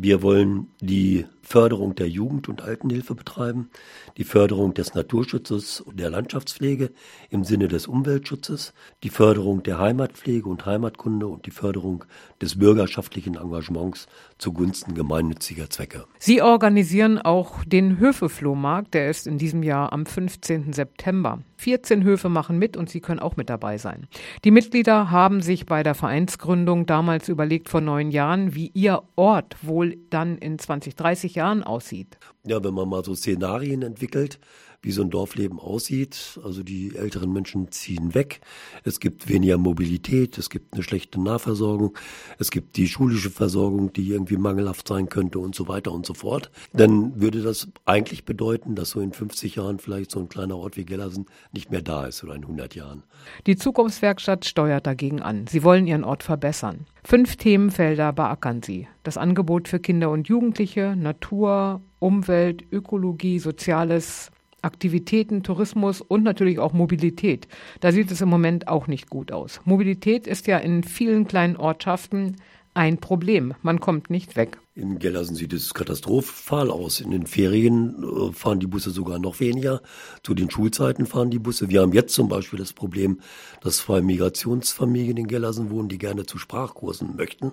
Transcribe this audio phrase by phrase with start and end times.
[0.00, 3.70] Wir wollen die Förderung der Jugend- und Altenhilfe betreiben,
[4.18, 6.90] die Förderung des Naturschutzes und der Landschaftspflege
[7.30, 12.04] im Sinne des Umweltschutzes, die Förderung der Heimatpflege und Heimatkunde und die Förderung
[12.42, 16.04] des bürgerschaftlichen Engagements zugunsten gemeinnütziger Zwecke.
[16.18, 20.74] Sie organisieren auch den Höfeflohmarkt, der ist in diesem Jahr am 15.
[20.74, 21.38] September.
[21.56, 24.06] 14 Höfe machen mit und Sie können auch mit dabei sein.
[24.44, 29.56] Die Mitglieder haben sich bei der Vereinsgründung damals überlegt vor neun Jahren, wie ihr Ort
[29.62, 32.18] wohl dann in 20, 30 Jahren aussieht.
[32.44, 34.38] Ja, wenn man mal so Szenarien entwickelt,
[34.80, 36.38] wie so ein Dorfleben aussieht.
[36.44, 38.40] Also die älteren Menschen ziehen weg.
[38.84, 40.38] Es gibt weniger Mobilität.
[40.38, 41.96] Es gibt eine schlechte Nahversorgung.
[42.38, 46.14] Es gibt die schulische Versorgung, die irgendwie mangelhaft sein könnte und so weiter und so
[46.14, 46.50] fort.
[46.72, 50.76] Dann würde das eigentlich bedeuten, dass so in 50 Jahren vielleicht so ein kleiner Ort
[50.76, 53.02] wie Gellersen nicht mehr da ist oder in 100 Jahren.
[53.46, 55.46] Die Zukunftswerkstatt steuert dagegen an.
[55.48, 56.86] Sie wollen ihren Ort verbessern.
[57.02, 58.86] Fünf Themenfelder beackern sie.
[59.02, 64.30] Das Angebot für Kinder und Jugendliche, Natur, Umwelt, Ökologie, Soziales,
[64.62, 67.48] Aktivitäten, Tourismus und natürlich auch Mobilität.
[67.80, 69.60] Da sieht es im Moment auch nicht gut aus.
[69.64, 72.36] Mobilität ist ja in vielen kleinen Ortschaften
[72.74, 73.54] ein Problem.
[73.62, 74.58] Man kommt nicht weg.
[74.78, 77.00] In Gellersen sieht es katastrophal aus.
[77.00, 79.82] In den Ferien äh, fahren die Busse sogar noch weniger.
[80.22, 81.68] Zu den Schulzeiten fahren die Busse.
[81.68, 83.18] Wir haben jetzt zum Beispiel das Problem,
[83.60, 87.50] dass zwei Migrationsfamilien in Gellersen wohnen, die gerne zu Sprachkursen möchten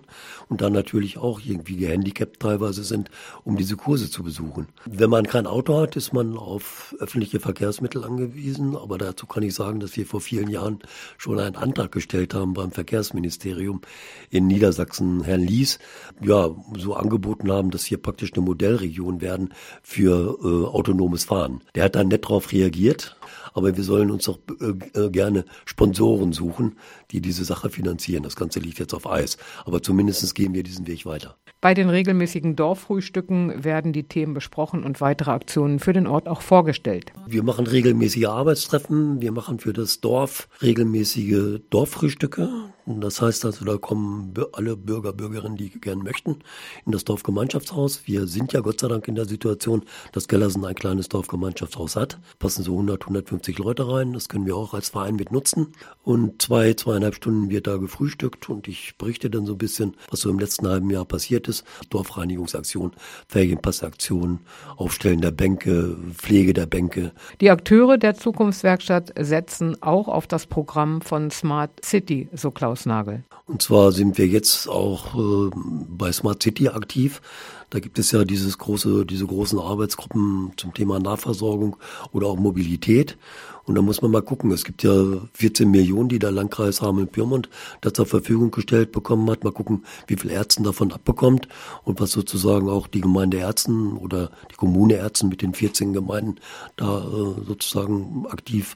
[0.49, 3.09] und dann natürlich auch irgendwie gehandicapt teilweise sind,
[3.43, 4.67] um diese Kurse zu besuchen.
[4.85, 8.75] Wenn man kein Auto hat, ist man auf öffentliche Verkehrsmittel angewiesen.
[8.75, 10.77] Aber dazu kann ich sagen, dass wir vor vielen Jahren
[11.17, 13.81] schon einen Antrag gestellt haben beim Verkehrsministerium
[14.29, 15.79] in Niedersachsen, Herrn Lies,
[16.21, 21.61] ja, so angeboten angeboten haben, dass wir praktisch eine Modellregion werden für äh, autonomes Fahren.
[21.73, 23.15] Der hat dann nett darauf reagiert,
[23.53, 26.75] aber wir sollen uns doch äh, äh, gerne Sponsoren suchen,
[27.11, 28.23] die diese Sache finanzieren.
[28.23, 31.37] Das Ganze liegt jetzt auf Eis, aber zumindest gehen wir diesen Weg weiter.
[31.61, 36.41] Bei den regelmäßigen Dorffrühstücken werden die Themen besprochen und weitere Aktionen für den Ort auch
[36.41, 37.13] vorgestellt.
[37.27, 42.49] Wir machen regelmäßige Arbeitstreffen, wir machen für das Dorf regelmäßige Dorffrühstücke.
[42.87, 46.37] Das heißt also, da kommen alle Bürger, Bürgerinnen, die gern möchten,
[46.85, 48.01] in das Dorfgemeinschaftshaus.
[48.05, 49.81] Wir sind ja Gott sei Dank in der Situation,
[50.11, 52.19] dass Gellersen ein kleines Dorfgemeinschaftshaus hat.
[52.37, 54.13] Passen so 100, 150 Leute rein.
[54.13, 55.73] Das können wir auch als Verein mit nutzen.
[56.03, 60.19] Und zwei, zweieinhalb Stunden wird da gefrühstückt und ich berichte dann so ein bisschen, was
[60.19, 61.63] so im letzten halben Jahr passiert ist.
[61.89, 62.91] Dorfreinigungsaktion,
[63.27, 64.41] Ferienpassaktion,
[64.77, 67.13] Aufstellen der Bänke, Pflege der Bänke.
[67.41, 73.23] Die Akteure der Zukunftswerkstatt setzen auch auf das Programm von Smart City, so Klaus Nagel.
[73.45, 75.51] Und zwar sind wir jetzt auch äh,
[75.87, 77.21] bei Smart City aktiv.
[77.69, 81.77] Da gibt es ja dieses große, diese großen Arbeitsgruppen zum Thema Nahversorgung
[82.11, 83.17] oder auch Mobilität.
[83.65, 84.51] Und da muss man mal gucken.
[84.51, 84.93] Es gibt ja
[85.33, 87.49] 14 Millionen, die der Landkreis Hameln-Pyrmont
[87.81, 89.43] da zur Verfügung gestellt bekommen hat.
[89.43, 91.47] Mal gucken, wie viel Ärzten davon abbekommt
[91.83, 96.35] und was sozusagen auch die Gemeinde Ärzten oder die Kommune Ärzten mit den 14 Gemeinden
[96.75, 98.75] da äh, sozusagen aktiv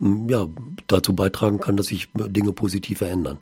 [0.00, 0.46] ja,
[0.86, 3.38] dazu beitragen kann, dass sich Dinge positiv verändern.